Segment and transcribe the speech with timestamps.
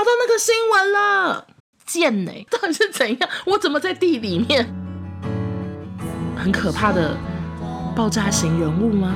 [0.00, 1.46] 找到那个新闻了，
[1.84, 2.46] 贱呢、欸？
[2.50, 3.28] 到底是怎样？
[3.44, 4.66] 我怎么在地里面？
[6.34, 7.14] 很可怕的
[7.94, 9.14] 爆炸型人物吗？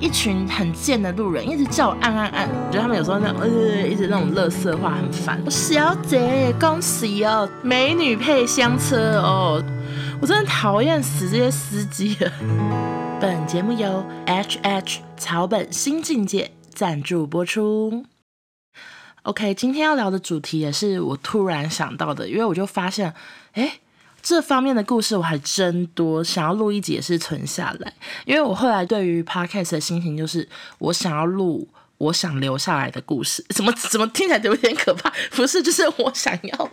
[0.00, 5.40] 一群很贱的路人一直叫我按按按，我觉得他们有时候那种呃，一直那种垃圾话很烦。
[5.48, 9.62] 小姐，恭喜哦，美女配香车哦，
[10.20, 12.32] 我真的讨厌死这些司机了。
[13.20, 18.04] 本节目由 H H 草本新境界赞助播出。
[19.22, 23.14] OK，今天要聊的主题也是我突然想到的，因为我就发现，
[23.52, 23.80] 哎。
[24.20, 27.90] 这方面的故事我还真多，想要录一集也是存下来。
[28.26, 30.46] 因为我后来对于 podcast 的心情就是，
[30.78, 33.42] 我想要录我想留下来的故事。
[33.54, 35.10] 怎么怎么听起来有点可怕？
[35.30, 36.70] 不是，就是我想要，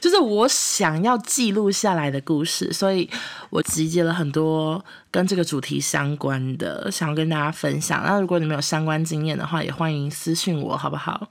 [0.00, 2.72] 就是我想要记录下来的故事。
[2.72, 3.08] 所以
[3.50, 8.02] 我集结了很多跟这个主题相关的，想要跟大家分享。
[8.04, 11.28] 那如果你们有相关经验的话，也欢迎私信我，好不好？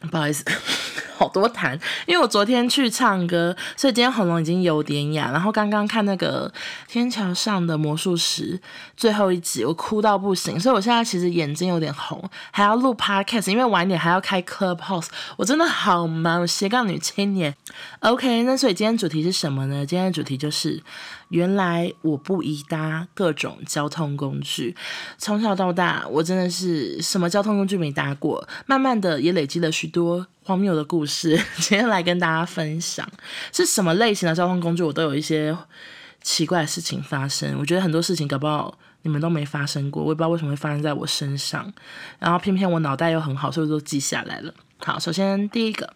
[0.00, 1.30] 不好。
[1.36, 5.30] 多痰，因为我昨天去唱歌，所以今天喉咙已经有点哑。
[5.30, 6.50] 然后刚刚看那个
[6.90, 8.58] 《天桥上的魔术师》
[8.96, 17.54] 最后一集，我哭到不行，所以我现在其实眼睛有点红，还要录 podcast，因为晚点还要开 Clubhouse，我真的好忙，斜杠女青年。
[18.00, 19.84] OK，那所以今天主题是什么呢？
[19.84, 20.82] 今天的主题就是。
[21.30, 24.76] 原来我不宜搭各种交通工具，
[25.18, 28.48] 从小到大，我真的是什么交通工具没搭过。
[28.64, 33.04] 慢慢的也累积了许多荒谬的故事， 今天来跟大家分享，
[33.52, 35.56] 是什么类型的交通工具，我都有一些
[36.22, 37.56] 奇怪的事情发生。
[37.58, 41.72] 我觉得很多事情搞不好你们都没发生过，我也不知道为什么会发生在我身上。
[42.20, 44.54] 然后偏偏我脑袋又很好，所以我都记下来了。
[44.78, 45.94] 好，首先第一个。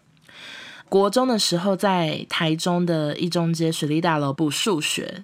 [0.89, 5.23] 国中的时候，在台中的一中街水利大楼补数学。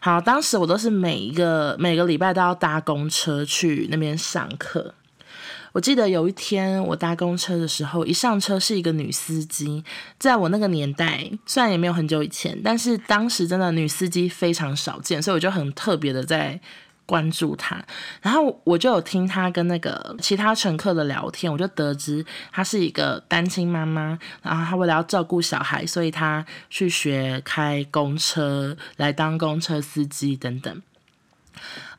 [0.00, 4.94] 好，当时我都是每一个每个礼拜都要搭公车去那边上课。
[5.78, 9.84] 我记得有一天我搭公车的时候，一上车是一个女司机。
[10.18, 16.60] 在我那个年代，虽然也没有很久以前，但是当时真的女司机非常少见，所以我就很特别的在。
[17.06, 17.82] 关注她，
[18.20, 30.82] 然后我就有听她跟那个其他乘客的聊天，我就得知她是一个单亲妈妈，然后她为了要照顾小孩，所以她去学开公车，来当公车司机等等。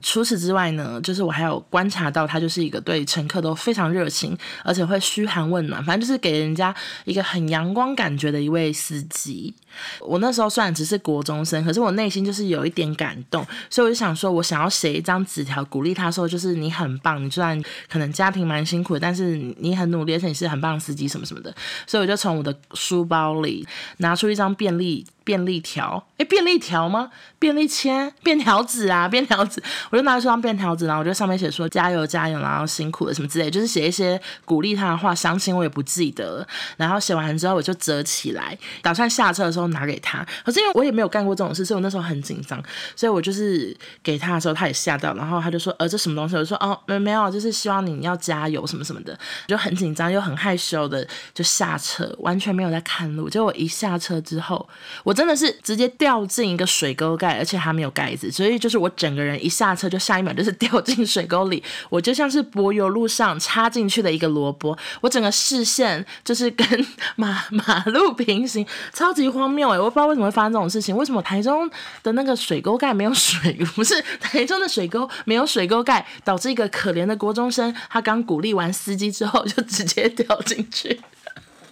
[0.02, 6.74] 除此之外呢，就是我还有观察到他就是一个对乘客都非常热情，而且会嘘寒问暖，反正就是给人家
[7.06, 9.54] 一个很阳光感觉的一位司机。
[10.00, 21.54] 我那时候虽然只是国中生，可是我内心就是有一点感动，所以我就想说，我想要写一张纸条鼓励他，说就是你很棒，你虽然可能家庭蛮辛苦，但是你很努力，而且你是很棒的司机什么什么的。
[21.86, 23.68] 所以我就从我的书包里
[23.98, 27.12] 拿出一张便利便利条，诶，便利条吗？
[27.38, 29.62] 便利签、便条纸啊，便条纸。
[29.90, 35.14] 我就拿出张便条纸，然后我就上面写说加油加油，然后辛苦了什么之类，就是写一些鼓励他的话。
[35.14, 36.48] 详情我也不记得。
[36.78, 40.26] 然后写完之后，我就折起来，打算下车的时候拿给他。
[40.46, 42.62] 可是因为我也没有干过这种事，所以我那时候很紧张，
[42.96, 49.12] 所以我就是给他的时候，他也吓到，然后他就说：“呃，这什么东西？”我说：“哦，没没有，就是希望你要加油什么什么的。”
[49.46, 53.30] 我就很紧张又很害羞的就下车，完全没有在看路。
[53.30, 54.68] 结果我一下车之后，
[55.04, 69.80] 我真的是直接掉进一个水沟盖，而且还没有盖子，所以就是我整个人一下车就下一秒就是掉进水沟里，我就像是柏油路上插进去的一个萝卜，我整个视线就是跟马马路平行，超级荒谬哎！
[69.80, 71.70] 我不知道为什么会发生这种事情，为什么台中
[72.04, 73.54] 的那个水沟盖没有水？
[73.76, 81.00] 不是台中的水沟没有水沟盖，导致一个可怜的国中生，他刚鼓励完司机之后就直接掉进去。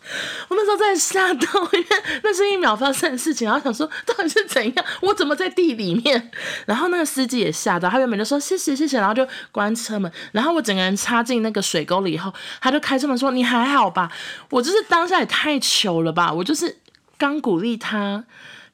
[0.50, 1.88] 我那时候在吓到，因为
[2.23, 6.31] 那是一秒发生的事情，然后想说到底是怎样，我怎么在地里面？
[6.66, 14.12] 然后那个司机也吓到，他原本就说谢谢谢谢，然后就关车门，然后我整个人插进那个水沟里以后，他就开车门说你还好吧？
[14.50, 16.78] 我就是当下也太糗了吧，我就是
[17.18, 18.24] 刚鼓励他。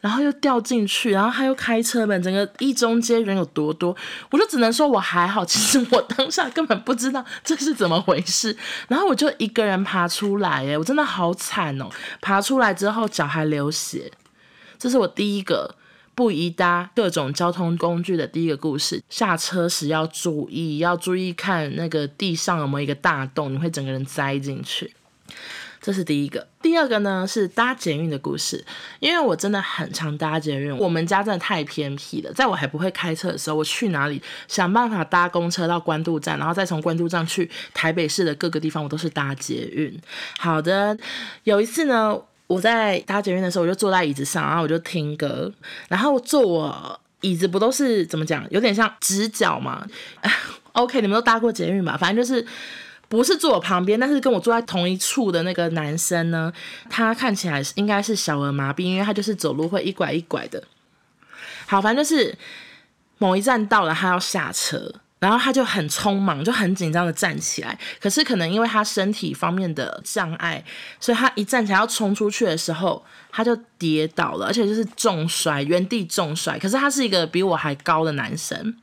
[0.03, 3.95] 然后又掉进去，然后他又开车门，整个一中街人有多多，
[4.31, 5.45] 我就只能说我还好。
[5.45, 8.57] 其实我当下根本不知道这是怎么回事，
[8.89, 11.87] 然后我就一个人爬出来，哎，我真的好惨哦！
[12.19, 14.11] 爬出来之后脚还流血，
[14.77, 15.73] 这是我第一个
[16.13, 19.01] 不宜搭各种交通工具的第一个故事。
[19.09, 24.93] 下车时要注意，要注意看那个地上有没有一个大洞，你会整个人栽进去。
[25.83, 28.63] 这是第一个，第二个呢是搭捷运的故事。
[29.01, 32.31] 因为我真的很常搭捷运，我们家真的太偏僻了。
[32.31, 39.93] 在我还不会开车的时候，我去哪里想办法搭公车到关渡站，然后再从关渡站去台北市的各个地方，我都是搭捷运。
[40.39, 40.97] 好的，
[41.43, 45.51] 有一次呢，我在搭捷运的时候，我就坐在椅子上，然后我就听歌，
[45.89, 49.85] 然后坐我椅子不都是怎么讲，有点像直角嘛？
[50.71, 51.97] OK，你们都搭过捷运吧？
[51.97, 52.47] 反正就是。
[53.17, 56.51] 不是坐我旁边，但是跟我坐在同一处的那个男生呢，
[56.89, 60.63] 他看起来应该是小儿麻痹，因为他就是走路会一拐一拐的。
[61.67, 62.35] 好，反正就是
[63.19, 67.77] 某一站到了，他要下车，然后他就很匆忙，就很紧张的站起来。
[68.01, 70.63] 可是可能因为他身体方面的障碍，
[70.99, 76.57] 所以他一站起来要冲出去的时候，他就跌倒了，而且就是重摔，原地重摔。
[76.57, 78.75] 可是他是一个比我还高的男生。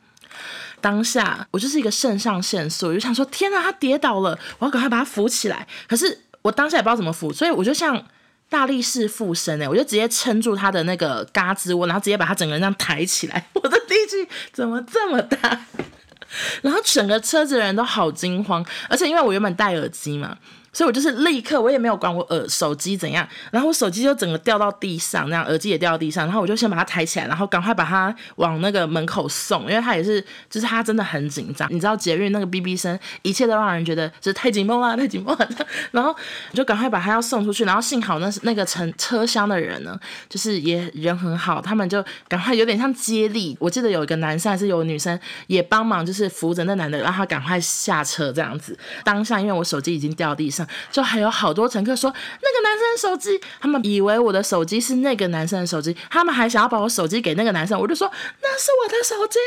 [0.80, 5.66] 当下我就是一个肾上腺素，我就想说：天哪，他跌倒了，我要赶快把他扶起来。
[5.88, 8.02] 可是我当下也不知道怎么扶，所以我就像
[8.48, 13.46] 大力士附身哎，我就直接撑住他的那个嘎吱窝，然后直接把他整个人这样抬起来。
[13.54, 15.66] 我的力气怎么这么大？
[16.62, 20.36] 然后整个车子的人都好惊慌，而且因为我原本戴耳机嘛。
[20.72, 35.48] 所以我就是立刻，我也没有管我耳手机怎样，然后我手机就整个掉到地上，那样耳机也掉到地上，然后我就先把它抬起来，然后赶快把它往那个门口送，因为他也是，就是他真的很紧张，你知道捷运那个哔哔声，一切都让人觉得就是太紧绷了，太紧绷了，
[35.90, 36.14] 然后
[36.54, 45.18] 就赶快把他要送出去，然后幸好那是那个乘车厢的人呢，就是也人很好，他们就赶快有点像接力，我记得有一个男生还是有女生
[45.48, 48.78] 也帮忙，就是扶着那男的，让他赶快下车这样子。
[49.02, 50.59] 当下因为我手机已经掉地上。
[50.90, 58.10] 就还有好多乘客说那个男生的手机，他们以为我的手机是那个男生的手机，他们还想要把我手机给那个男生，我就说
[58.42, 59.38] 那是我的手机，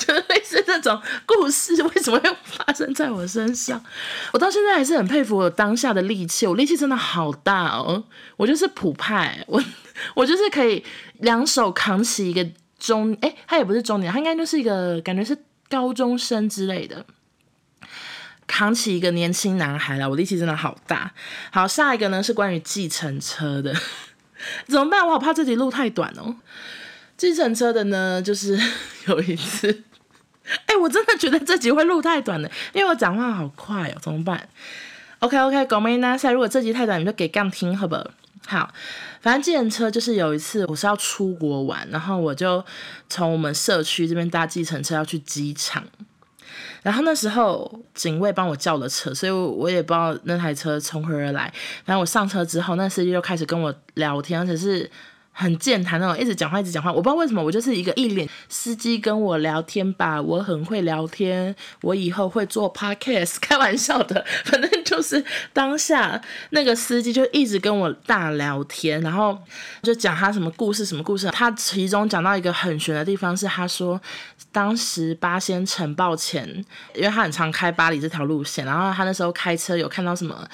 [0.06, 3.82] 就类似这种故事为什么会发生在我身上？
[4.32, 8.04] 我到现在还是很佩服我当下的力气，我力气真的好大哦，
[8.36, 9.62] 我就是普派，我
[10.14, 10.84] 我就是可以
[11.20, 12.46] 两手扛起一个
[12.78, 15.36] 中，哎、他也不是中年，他应该就是一个感觉是
[15.68, 17.04] 高中生之类的。
[18.46, 21.12] 扛起一个年轻男孩来，我力气真的好大。
[21.50, 23.74] 好，下一个呢是关于计程车的，
[24.68, 25.06] 怎么办？
[25.06, 26.36] 我好怕这集录太短哦。
[27.16, 28.60] 计程车的呢，就是
[29.06, 29.84] 有一次，
[30.66, 34.48] 哎、我真的觉得这集会录太短了，因为我讲话好快哦，怎么办
[35.20, 38.10] ？OK OK，狗妹那赛，如果这集太短，你就给杠听好不好？
[38.46, 38.72] 好，
[39.22, 42.64] 反正计程车就是有一次我是要出国玩，然后我就
[43.08, 45.82] 从我们社区这边搭计程车要去机场。
[46.82, 51.52] 然后那时候警卫帮我叫了车，所以我也不知道那台车从何而来。
[51.84, 54.90] 然后我上车之后，那司机就开始跟我聊天，而且是
[55.32, 56.90] 很健谈那种，一直讲话，一直讲话。
[56.90, 64.24] 我不知道为什么，我就是一个一脸司机跟我聊天吧，我很会聊天，我以后会做 podcast，开玩笑的。
[64.44, 66.20] 反正就是当下
[66.50, 69.36] 那个司机就一直跟我大聊天，然后
[69.82, 71.28] 就讲他什么故事，什么故事。
[71.32, 74.00] 他其中讲到一个很玄的地方是，他说。
[74.52, 76.48] 当时八仙尘爆前，
[76.94, 80.48] 因为他很常开巴黎这条路线，然后他那时候开车有看到什么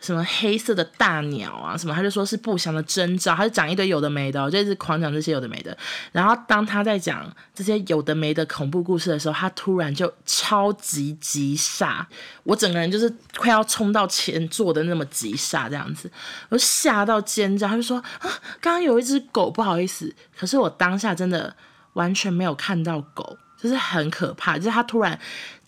[0.00, 5.76] 什么黑色的大鸟啊什么，他就说是不祥的征兆，他就讲一堆有的没的，就一直狂讲这些有的没的。
[6.12, 12.06] 然后当他在讲这些有的没的恐怖故事的时候，他突然就超级急刹，
[12.44, 16.10] 我整个人就是快要冲到前座的那么急刹这样子，
[16.50, 18.30] 我吓到尖叫，他就说啊，
[18.60, 20.14] 刚刚有一只狗，不好意思。
[20.38, 21.56] 可是我当下真的。
[21.98, 24.56] 完全没有看到狗，就是很可怕。
[24.56, 25.18] 就是他突然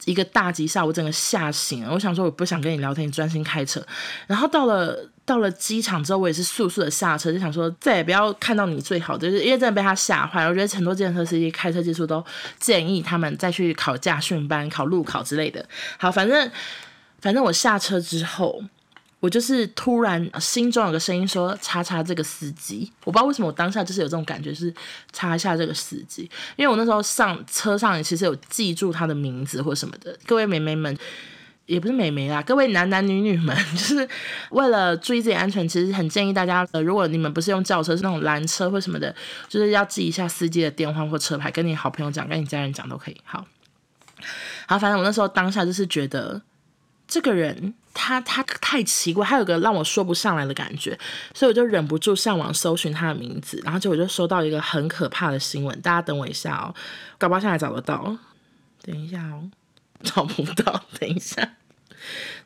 [0.04, 1.92] 一个大急刹，我整个吓醒了。
[1.92, 3.84] 我想说，我不想跟你聊天，你专心开车。
[4.28, 10.44] 然后到了到了机场之后，我也是速速的下车，就想说再也不要看到你最好，就是因为真的被他吓坏。
[10.44, 12.24] 我觉得很多计程车司机开车技术都
[12.60, 15.66] 建议他们再去考驾训班、考路考之类的。
[15.98, 16.50] 好，反正
[17.20, 18.62] 反正我下车之后。
[19.20, 24.74] 我就是突然心中有个声音说：“叉叉这个司机。”我不知道为什么我当下就是有这种感觉，是
[25.12, 26.22] 叉一下这个司机。
[26.56, 30.18] 因为我那时候上车上其实有记住他的名字或什么的。
[30.24, 30.96] 各位美眉们，
[31.66, 34.08] 也不是美眉啦，各位男男女女们， 就是
[34.52, 39.14] 为了注意自己安全，其实很建议大家，呃，如果你们不是用轿车，是那种拦车或什么的，
[39.48, 43.20] 就是要记一下司机的电话或车牌，跟你好朋友讲，跟你家人讲都可以。
[43.24, 43.46] 好，
[44.66, 46.40] 好，反正我那时候当下就是觉得。
[47.12, 50.98] 这个人他他太奇怪，他有个让我说不上来的感觉，
[51.34, 56.74] 所以我就忍不住上网搜寻他的名字，然后结果就收到一个很可怕的新闻，大家等我一下哦，
[57.18, 58.16] 搞不好现在找得到，
[58.82, 59.50] 等一下哦，
[60.02, 61.56] 找不到，等一下，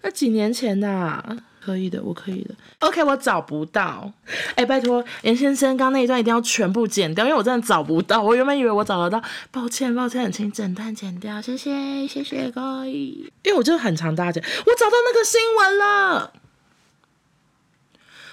[0.02, 1.36] 那几年前的啊。
[1.64, 2.54] 可以的，我可以的。
[2.80, 4.12] OK，我找不到。
[4.54, 8.22] 哎、拜托严先生，刚刚那一段一定要全部剪掉，因为我真的找不到。
[8.22, 12.92] 我原本以为我找得到，抱歉，抱歉，请整段剪掉，谢谢，谢谢各位。
[12.92, 16.32] 因为我就很常大家，我找到那个新闻了。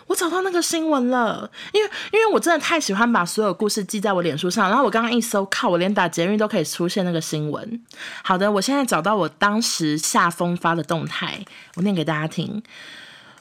[0.08, 7.82] 我找到那个新闻了，因为因为我真的太喜欢把所有故事记在我脸书上，然后我刚刚一搜，靠，我连打捷运都可以出现那个新闻。
[8.22, 11.46] 好的，我现在找到我当时下风发的动态，
[11.76, 12.62] 我念给大家听。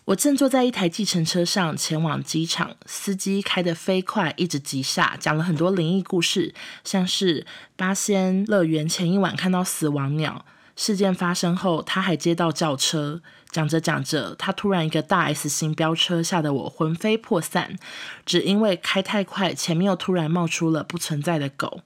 [0.07, 10.45] 我正坐在一台计程车上前往机场，司机开得飞快，一直急刹，讲了很多灵异故事，像是八仙乐园前一晚看到死亡鸟。
[10.75, 17.77] 事件发生后，他还接到轿车，讲着讲着，他突然一个大 S 型飙车，吓得我魂飞魄散。
[18.25, 21.83] 只因为开太快，前面又突然冒出了不存在的狗。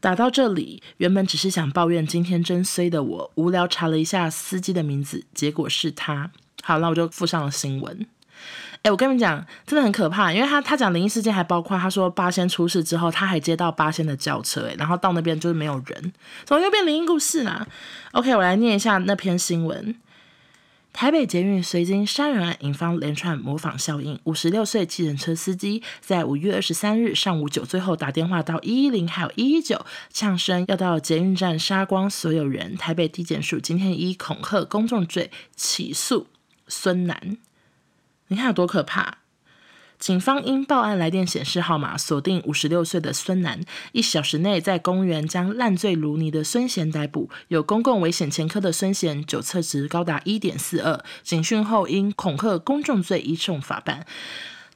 [0.00, 6.32] 打到这里，原本只是想抱怨今天真衰的我，无聊查了一下司机的名字，结果是他。
[6.66, 8.06] 好，那我就附上了新闻。
[8.82, 16.12] 哎，我跟你们讲，真的很可怕，因为他他讲灵异事件还包括他说八仙出事之后，他还接到八仙的轿车，哎，然后到那边就是没有人，
[16.44, 17.64] 怎么又变灵异故事啦
[18.10, 19.94] ？OK，我来念一下那篇新闻。
[20.92, 32.74] 台北捷运随经杀人案引发连串模仿效应，五十六岁计程车司机在五月二十三日上午酒醉后打电话到一一零还有一一九，呛声要到捷运站杀光所有人。
[32.78, 36.26] 台北地检署今天以恐吓公众罪起诉
[36.68, 37.36] 孙楠。
[38.28, 39.18] 你看有多可怕！
[39.98, 47.30] 警方因报案来电显示号码锁定五十六岁的孙楠，一小时内在公园将烂醉如泥的孙贤逮捕。
[47.48, 54.04] 有公共危险前科的孙贤，酒测值高达一点四二，警讯后因恐吓公众罪移送法办。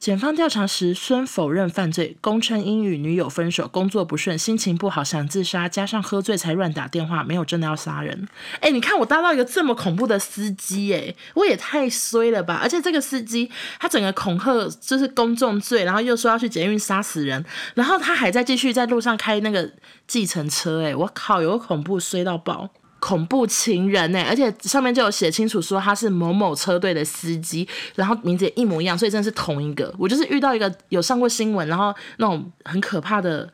[0.01, 8.27] 检方调查时，孙否认犯罪，供称因与女友分手，工作不顺，心情不好，想自杀，加上喝醉才乱打电话，没有真的要杀人。
[8.61, 12.59] 哎，你看我搭到一个这么恐怖的司机，哎，我也太衰了吧！
[12.63, 19.71] 而且这个司机他整个恐吓就是公众罪，然后又说要去捷运杀死人，然后他还在继续在路上开那个
[20.07, 22.71] 计程车，哎，我靠，有个恐怖衰到爆！
[23.01, 27.67] 恐怖情人呢，而且上面就有写清楚说他是某某车队的司机，
[27.97, 29.93] 然后名字也一模一样，所以真的是同一个。
[29.99, 33.53] 我就是遇到一个有上过新闻，然后那种很可怕的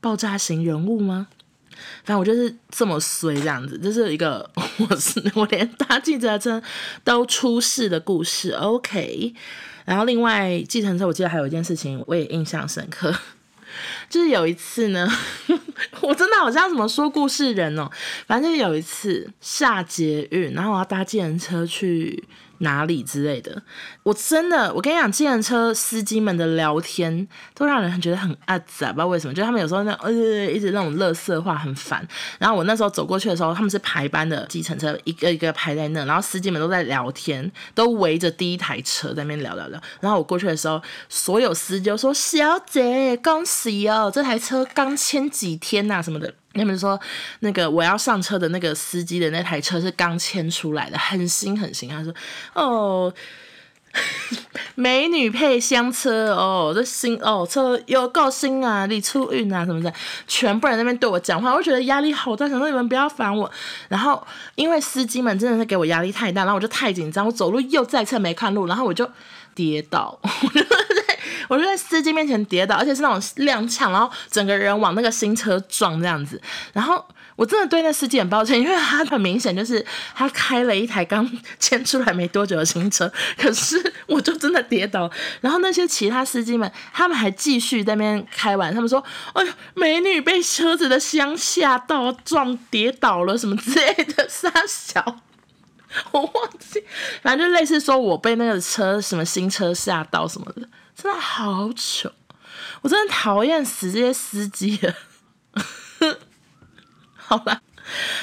[0.00, 1.26] 爆炸型人物吗？
[2.04, 6.60] 反正我就是这么衰这样子，就是一个 我是我连搭计程车
[7.04, 8.50] 都出事的故事。
[8.52, 9.34] OK，
[9.84, 13.14] 然后另外计程车，我记得还有一件事情我也印象深刻。
[14.08, 15.08] 就是有一次呢，
[16.00, 17.90] 我真的好像怎么说故事人哦，
[18.26, 22.24] 反正有一次下捷运，然后我要搭计程车去。
[22.58, 23.62] 哪里之类的，
[24.02, 32.06] 我真的，我跟你讲，计程车司机们的聊天都让人觉得很阿杂，不知道为什么，就他们有时候那呃一直那种乐色话很烦。
[32.38, 39.80] 然后我那时候走过去的时候，他们是排班的计程车，一个一个排在那，然后司机们都在聊天，都围着第一台车在那边聊聊聊。
[40.00, 46.98] 然后我过去的时候，所有司机就说：“小姐，恭喜哦，这台车刚签几天呐、什么的。”他们说，
[47.40, 51.88] 那个我要上车的那个司机的那台车是刚牵出来的，很新很新。
[51.88, 52.12] 他说
[52.54, 53.12] ：“哦，
[54.74, 59.92] 美女配香车哦，这新哦车有够新啊，你出运啊什么的。”
[60.28, 63.50] 全部人在那边对我讲话，我觉得压力好大，想说你们不要烦我。
[63.88, 64.24] 然后
[64.56, 69.08] 因为司机们真的是给我压力太大，然后我就太紧张，我走路又再次没看路，然后我就
[69.54, 70.18] 跌倒。
[71.48, 76.40] 我就在司机面前跌倒，而且是那种踉跄，然后整个人往那个新车撞这样子。
[76.72, 77.04] 然后
[77.36, 81.28] 我真的对那司机很抱歉，因为他很明显就是他开了一台刚
[81.58, 85.10] 牵出来没多久的新车，可是我就真的跌倒。
[85.40, 89.02] 然后那些其他司机们，他们还继续在那边开玩，他们说
[89.34, 95.20] ：“哎呦，美女被车子的香吓到撞跌倒了什么之类的，杀小。”
[96.12, 96.84] 我忘记，
[97.22, 100.68] 反正就类似说我被那个车什么新车吓到什么的。
[101.00, 102.10] 真的好糗，
[102.82, 104.94] 我真的讨厌死这些司机了。
[107.14, 107.62] 好吧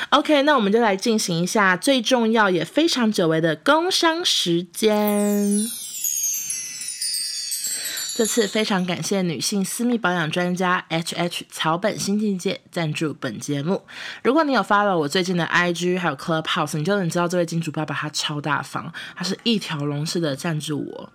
[0.10, 5.66] ，OK，那我们就来进行一下最重要也非常久违的工商时间。
[8.14, 13.86] 这次非常感谢女性私密保养专家 HH 草本新境界赞助本节目。
[14.22, 21.10] 如果你有 follow 我最近的 IG 还有 Clubhouse，你就能知道这位金主爸爸他超大方，他是一条龙式的赞助我。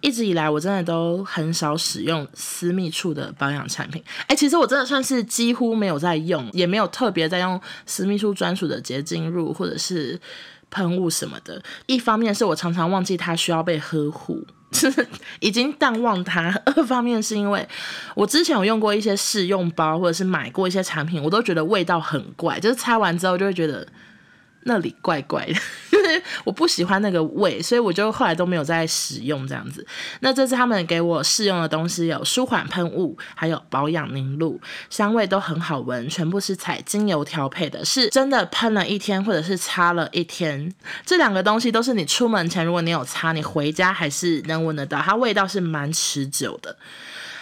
[0.00, 4.02] 一直以来，我真的都很少使用私密处的保养产品。
[4.26, 10.20] 哎，其实我真的算是几乎没有在用，也没有特别在用私密处专属的洁净乳或者是
[10.70, 11.62] 喷雾什么的。
[11.86, 15.06] 一方面是我常常忘记它需要被呵护，就是
[15.40, 17.66] 已经淡忘它；二方面是因为
[18.14, 23.86] 我之前有用过一些试用包，或者是买过一些产品，我都觉得味道很怪，就是擦完之后就会觉得。
[24.68, 25.54] 那里怪怪的，
[26.44, 29.86] 我不喜欢那个味，所以我就后来都没有再使用这样子。
[30.20, 40.72] 那这次他们给我试用的东西有舒缓喷雾，还有保养凝露，香味都很好闻，全部是采精油调配的，是真的喷了一天或者是擦了一天。
[41.04, 46.76] 这两个东西都是你出门前如果你有擦，你回家还是能闻得到，它味道是蛮持久的。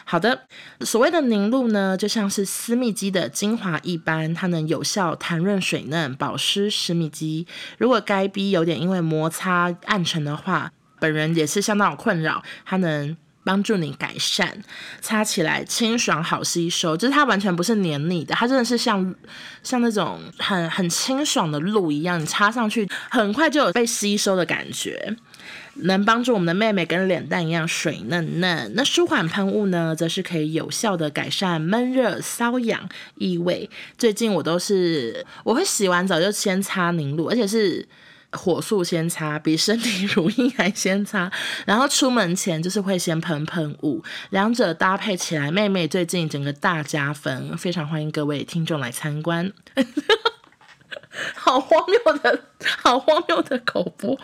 [0.04, 0.46] 好的，
[0.80, 7.46] 所谓的凝露呢，就像是私密肌的精华一般，它能有效弹润水嫩、保湿私密肌。
[7.78, 10.70] 如果该 B 有点因为摩擦暗沉的话，
[11.00, 12.42] 本人也是相当有困扰。
[12.64, 14.56] 它能帮助你改善，
[15.00, 19.14] 擦起来清爽好吸收，就是它完全不是黏腻的，它真的是像
[19.62, 25.14] 像那种很很清爽的露一样，你擦上去很快就有被吸收的感觉，
[25.74, 28.72] 能帮助我们的妹妹跟脸蛋一样水嫩嫩。
[28.74, 33.68] 那舒缓喷雾呢，则是可以有效的改善闷热、瘙痒、异味。
[33.98, 37.86] 最近我都是我会洗完澡就先擦凝露，而且是。
[38.34, 41.30] 火速先擦，比身体乳液还先擦，
[41.66, 49.52] 然后出门前就是会先喷喷雾，两者搭配起来，妹妹最近整个大加分，非常欢迎各位听众来参观。
[51.36, 52.40] 好荒谬的，
[52.78, 54.18] 好荒谬的口播。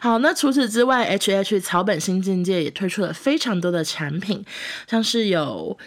[0.00, 4.44] 好，那除此之外，H H 草本新境界也推出了非常多的产品，
[4.86, 5.78] 像是有。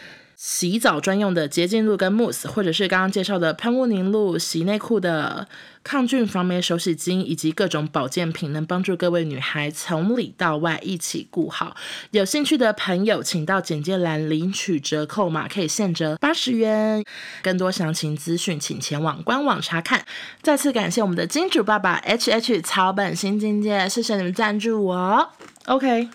[0.45, 5.47] 洗澡专用的洁净露跟慕斯，或者是刚刚介绍的喷雾凝露、洗内裤的
[5.85, 11.77] 抗菌防霉手洗精，以及各种保健品，能帮助各位女孩从里到外一起顾好。
[12.12, 17.01] 有兴趣的朋友，请到简介栏领取折扣码，可以现折八十元。
[17.41, 20.05] 更多详情资讯，请前往官网查看。
[20.41, 25.29] 再次感谢我们的金主爸爸 H H 草本新境界，谢谢你们赞助我。
[25.67, 26.09] OK。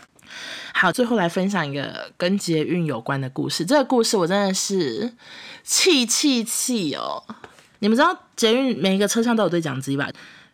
[0.75, 3.65] 好，最后来分享一个跟捷运有关的故事。
[3.65, 5.13] 这个故事我真的是
[5.63, 7.23] 气气气哦！
[7.81, 10.11] 你们知道捷运每一个车厢都有对讲机吧？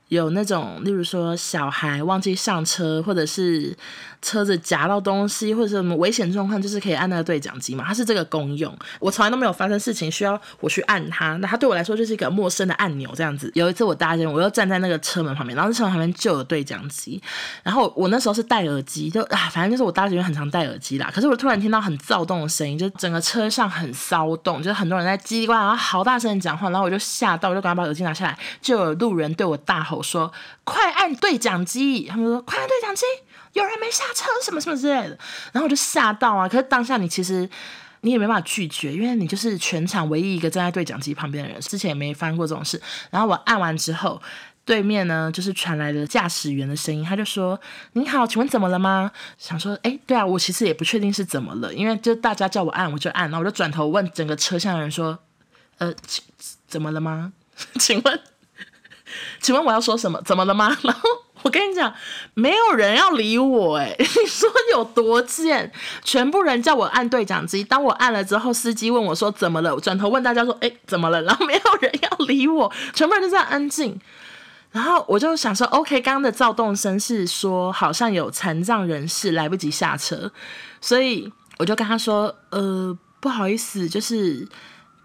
[0.08, 3.76] 有那种，例如说小孩忘记上车，或者是
[4.24, 7.84] 车子夹到东西，或者是什么危险状况，就是可以按那个对讲机嘛。
[7.86, 11.36] 它是这个功用，我从来都没有发生事情需要我去按它。
[11.36, 13.52] 那它对我来说就是一个陌生的按钮这样子。
[13.54, 17.20] 有一次我搭捷运，我又站在那个车门旁边，然后车门旁边就有对讲机。
[17.62, 21.10] 然后我那时候是戴耳机，就啊，反正就是我搭捷运很常戴耳机啦。
[21.14, 30.00] 可是我突然听到很躁动的声音，就整个车上很骚动，就是很多人在叽里呱啦，然后好大声的讲话，然后我就吓到，我就赶快把耳机拿下来，就有路人对我大吼。
[30.04, 30.30] 说
[30.64, 33.06] 快按对讲机，他们说快按对讲机，
[33.54, 35.18] 有人没下车，什么什么之类的，
[35.52, 36.49] 然后我就吓到啊！
[36.49, 37.49] 可是当下你其实
[38.00, 42.80] 你也没办法拒绝，因为你就是全场唯一一个站在对讲机旁边的人，之前也没发生过这种事。
[43.11, 44.21] 然后我按完之后，
[44.64, 47.59] 对面呢就是传来了驾驶员的声音，他就说
[47.92, 55.18] ：“你好，请问怎么了吗？”想说：“哎，对啊，我其实也不确定是怎么了，因为就大家叫我按，我就按。”然后我就转头问整个车厢的人说
[55.79, 55.92] ：“呃，
[56.66, 57.33] 怎么了吗？
[57.79, 58.20] 请问？”
[59.40, 60.20] 请问我要说什么？
[60.22, 60.77] 怎么了吗？
[60.83, 61.00] 然后
[61.44, 61.92] 我跟你讲，
[62.33, 63.94] 没有人要理我哎！
[64.00, 65.70] 你说有多贱？
[66.02, 69.74] 全部人叫我按对讲机，当我按了之后，司机问我说怎么了？
[69.74, 71.20] 我转头问大家说，哎，怎么了？
[71.22, 74.00] 然后没有人要理我，全部人都在安静。
[74.72, 80.33] 然后我就想说，OK，刚刚的躁动声是说好像有残障人士来不及下车，
[80.80, 84.48] 所以我就跟他说，呃，不好意思，就是。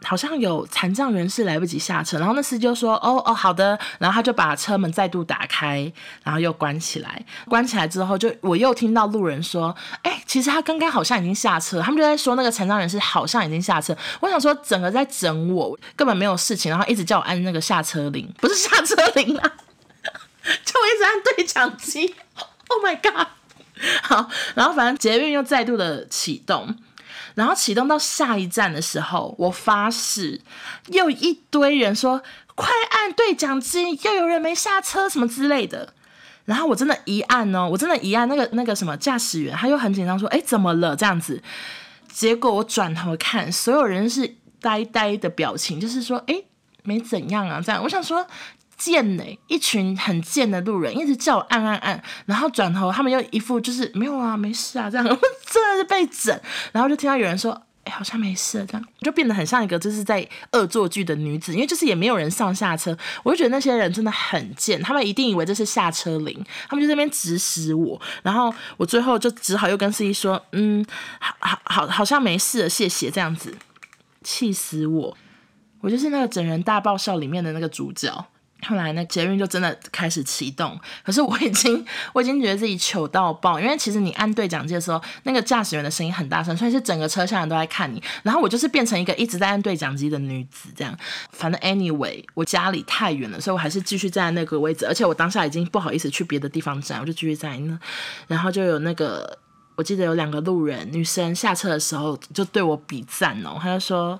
[0.03, 5.91] 好像有残障人士来不及下车，然后那司机就说：“哦哦，好的。”然后他就把车门再度打开，
[6.23, 7.25] 然后又关起来。
[7.47, 13.95] 关起来之后，就我又听到路人说：“哎，其实他刚刚好像已经下车。”他们就在说那个残障人士好像已经下车。
[14.19, 19.43] 我想说，整个在整我，根本没有事情，然后一直叫我按那个下车铃，不是下车铃啊，
[20.63, 22.15] 就我一直按对讲机。
[22.69, 23.27] Oh my god！
[24.03, 26.75] 好，然后反正捷运又再度的启动。
[27.39, 30.41] 然后启动到下一站的时候，我发誓，
[30.87, 32.21] 又一堆人说
[32.53, 35.93] 快按对讲机，又有人没下车什么之类的。
[36.43, 41.41] 然后我真的一按哦，我真的一按那个那个什么驾驶员，他又很紧张说，哎，怎么了这样子？
[42.11, 46.43] 结果我转头看，所有人是呆呆的表情，就是说，哎，
[46.83, 47.81] 没怎样啊这样。
[47.81, 48.27] 我想说。
[48.79, 56.39] 贱呢、一群很贱的路人一直叫我按按按，然后转头他们又一副就是没有啊，没事啊这样， 我真的是被整，
[56.71, 57.51] 然后就听到有人说，
[57.83, 70.85] 哎、好像没事这样，就变得很像一个就是在恶作剧的女子，因为就是也没有人上下车，我就觉得那些人真的很贱，他们一定以为这是下车铃，他们就在那边指使我，然后我最后就只好又跟司机说，嗯，
[71.19, 73.11] 好好好，好像没事了，谢谢。
[73.11, 73.53] 这样子，
[74.23, 75.17] 气死我，
[75.81, 78.25] 我就是那个整人大爆笑里面的那个主角。
[78.67, 80.77] 后来呢，捷运就真的开始启动。
[81.03, 88.03] 可是我已经， 我已经觉得自己糗到爆，因为其实你按对讲机的时候，那个驾驶员的声音很大声，所以是整个车厢人都在看你。
[88.21, 90.93] 然后我就是变成一个一直在按对讲机的女子，这样。
[91.31, 94.85] 反正 anyway，我家里太远了，所以我还是继续站在那个位置。
[94.85, 97.79] 而且我当下已经不好意思去别的地方站，我就继续在那。
[98.27, 99.37] 然后就有那个，
[99.75, 104.19] 我记得有两个路人女生下车的时候就对我比赞哦，他就说。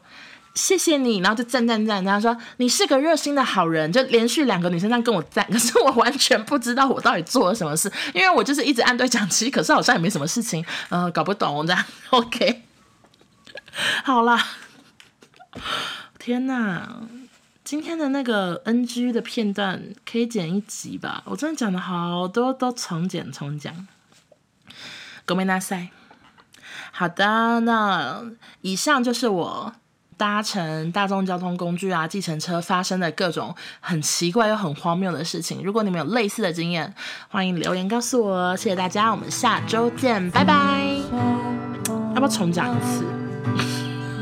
[0.54, 11.84] 谢谢你，然后就赞赞赞，然后说你是个热心的好人，就连续两个女生这样跟我赞， 可是我完全不知道我到底做了什么事，因为我就是一直按对讲机，可是好像也没什么事情，呃，搞不懂这样。
[12.10, 12.62] OK，
[14.04, 14.46] 好啦，
[16.20, 17.00] 天哪，
[17.64, 21.22] 今天的那个 NG 的片段可以剪一集吧？
[21.26, 23.74] 我真的讲的好多都重剪重讲，
[25.26, 25.88] ごめんなさい。
[26.92, 28.22] 好的，那
[28.60, 29.74] 以上就是我
[30.19, 35.61] 搭乘大众交通工具啊，计程车发生的各种很奇怪又很荒谬的事情。
[35.63, 36.93] 如果你们有类似的经验，
[37.29, 38.53] 欢迎留言告诉我。
[38.57, 40.53] 谢谢大家，我们下周见，拜拜。
[42.13, 43.05] 要不要重讲一次？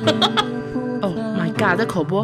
[1.02, 2.24] Oh my god，这口播，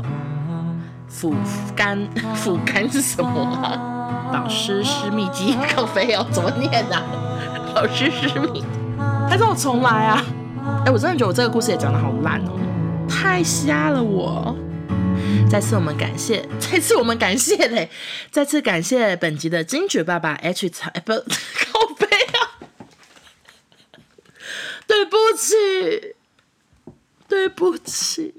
[1.07, 1.33] 腐
[1.75, 4.31] 肝腐肝是什么啊？
[4.31, 7.01] 保湿湿密肌靠飞要，怎么念啊？
[7.73, 8.63] 保湿湿密，
[9.27, 10.23] 还是我重来啊？
[10.85, 12.59] 哎、我真的觉得我这个故事也讲得好烂哦。
[13.07, 14.55] 太瞎了我！
[15.49, 17.89] 再次我们感谢， 再次我们感谢嘞！
[18.31, 22.37] 再次感谢本集的金爵爸爸 H 彩不 靠背啊！
[24.87, 26.15] 对不起，
[27.27, 28.33] 对不起。